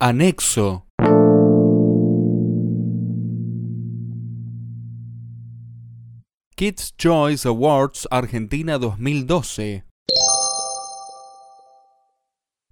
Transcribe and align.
Anexo. 0.00 0.86
Kids 6.54 6.94
Choice 6.96 7.48
Awards 7.48 8.06
Argentina 8.08 8.78
2012. 8.78 9.82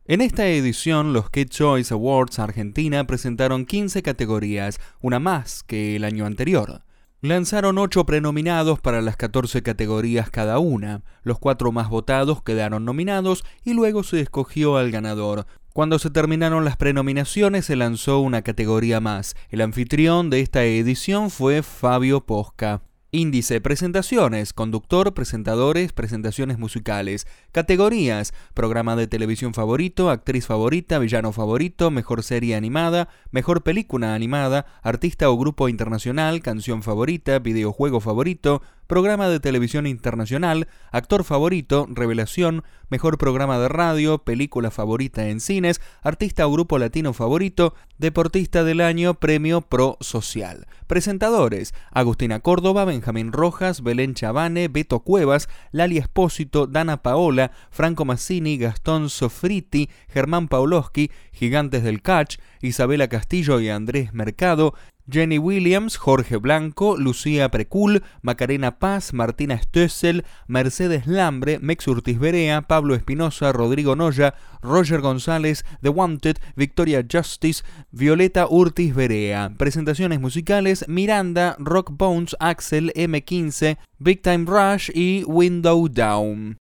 En 0.05 0.21
esta 0.21 0.47
edición, 0.47 1.13
los 1.13 1.29
Kids 1.31 1.51
Choice 1.51 1.93
Awards 1.93 2.39
Argentina 2.39 3.05
presentaron 3.09 3.67
15 3.67 4.05
categorías, 4.05 4.79
una 5.01 5.19
más 5.19 5.65
que 5.65 5.97
el 5.97 6.05
año 6.05 6.27
anterior. 6.27 6.85
Lanzaron 7.23 7.79
8 7.79 8.07
prenominados 8.07 8.79
para 8.79 9.03
las 9.03 9.17
14 9.17 9.65
categorías 9.65 10.31
cada 10.31 10.61
una. 10.61 11.03
Los 11.25 11.41
cuatro 11.41 11.73
más 11.73 11.89
votados 11.89 12.45
quedaron 12.45 12.85
nominados 12.85 13.43
y 13.65 13.73
luego 13.73 14.05
se 14.05 14.21
escogió 14.21 14.77
al 14.77 14.93
ganador. 14.93 15.49
Cuando 15.77 15.99
se 15.99 16.09
terminaron 16.09 16.65
las 16.65 16.79
prenominaciones 16.79 17.67
se 17.67 17.77
lanzó 17.77 18.21
una 18.21 18.41
categoría 18.41 18.99
más. 18.99 19.37
El 19.51 19.61
anfitrión 19.61 20.31
de 20.31 20.41
esta 20.41 20.65
edición 20.65 21.29
fue 21.29 21.63
Fabio 21.63 22.25
Posca. 22.25 22.81
Índice 23.11 23.61
presentaciones, 23.61 24.55
conductor, 24.55 25.13
presentadores, 25.13 25.93
presentaciones 25.93 26.59
musicales, 26.59 27.27
categorías, 27.53 28.33
programa 28.55 28.97
de 28.97 29.07
televisión 29.07 29.53
favorito, 29.53 30.09
actriz 30.09 30.47
favorita, 30.47 30.99
villano 30.99 31.31
favorito, 31.33 31.91
mejor 31.91 32.23
serie 32.23 32.57
animada, 32.57 33.11
mejor 33.31 33.63
película 33.63 34.15
animada, 34.15 34.65
artista 34.83 35.29
o 35.29 35.37
grupo 35.37 35.69
internacional, 35.69 36.41
canción 36.41 36.83
favorita, 36.83 37.39
videojuego 37.39 38.01
favorito, 38.01 38.63
programa 38.87 39.29
de 39.29 39.41
televisión 39.41 39.87
internacional, 39.87 40.69
actor 40.93 41.25
favorito, 41.25 41.87
revelación, 41.91 42.65
mejor 42.89 43.19
programa 43.19 43.59
de 43.59 43.69
radio, 43.69 44.19
película 44.19 44.71
favorita 44.71 45.29
en 45.29 45.41
cines, 45.41 45.81
artista 46.03 46.47
o 46.47 46.53
grupo 46.53 46.79
latino 46.79 47.13
favorito, 47.13 47.75
deportista 47.99 48.65
del 48.65 48.81
año, 48.81 49.15
premio 49.15 49.61
Pro 49.63 49.97
Social. 50.01 50.67
Presentadores: 50.87 51.75
Agustina 51.91 52.41
Córdoba, 52.41 52.85
Benjamín 52.85 53.33
Rojas, 53.33 53.83
Belén 53.83 54.15
Chavane, 54.15 54.69
Beto 54.69 55.01
Cuevas, 55.01 55.49
Lali 55.73 55.99
Espósito, 55.99 56.67
Dana 56.67 57.03
Paola, 57.03 57.51
Franco 57.71 58.05
Massini, 58.05 58.59
Gastón 58.59 59.11
Sofriti, 59.11 59.91
Germán 60.09 60.49
Paulowski, 60.49 61.11
Gigantes 61.33 61.83
del 61.83 62.03
Catch, 62.03 62.39
Isabela 62.61 63.09
Castillo 63.09 63.61
y 63.61 63.69
Andrés 63.69 64.13
Mercado, 64.13 64.75
Jenny 65.09 65.39
Williams, 65.39 65.97
Jorge 65.97 66.37
Blanco, 66.37 66.97
Lucía 66.97 67.51
Precul, 67.51 68.03
Macarena 68.23 68.79
Paz, 68.79 69.13
Martina 69.13 69.55
Stössel, 69.57 70.25
Mercedes 70.47 71.07
Lambre, 71.07 71.59
Mex 71.61 71.87
Urtiz 71.87 72.19
Berea, 72.19 72.63
Pablo 72.63 72.95
Espinosa, 72.95 73.53
Rodrigo 73.53 73.95
Noya, 73.95 74.35
Roger 74.63 75.01
González, 75.01 75.65
The 75.81 75.91
Wanted, 75.91 76.39
Victoria 76.57 77.05
Justice, 77.09 77.63
Violeta 77.93 78.47
Urtiz 78.51 78.95
Berea. 78.95 79.53
Presentaciones 79.57 80.21
musicales: 80.21 80.85
Miranda, 80.89 81.57
Rock 81.59 81.93
Bones, 81.93 82.37
Axel, 82.41 82.93
M15, 82.95 83.79
Big 83.99 84.23
Time 84.23 84.45
Rush 84.47 84.91
y 84.95 85.25
Window 85.27 85.89
Down. 85.89 86.59